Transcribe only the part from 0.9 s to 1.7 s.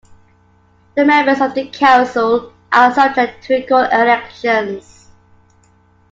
The members of the